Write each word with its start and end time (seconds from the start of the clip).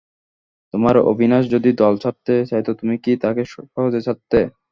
তোমার 0.73 0.95
অবিনাশ 1.11 1.43
যদি 1.53 1.69
দল 1.77 1.93
ছাড়তে 2.03 2.33
চাইত 2.49 2.67
তুমি 2.79 2.95
কি 3.03 3.11
তাকে 3.23 3.43
সহজে 3.53 3.99
ছাড়তে? 4.07 4.39